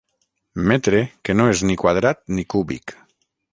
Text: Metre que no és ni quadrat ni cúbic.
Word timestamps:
Metre 0.71 1.01
que 1.27 1.35
no 1.37 1.47
és 1.53 1.63
ni 1.71 1.77
quadrat 1.83 2.25
ni 2.39 2.49
cúbic. 2.57 2.99